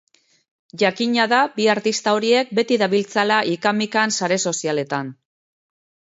Jakina 0.83 1.25
da 1.33 1.41
bi 1.57 1.67
artista 1.73 2.13
horiek 2.19 2.49
beti 2.59 2.77
dabiltzala 2.83 3.37
ika-mikan 3.57 4.15
sare 4.21 4.39
sozialetan. 4.51 5.13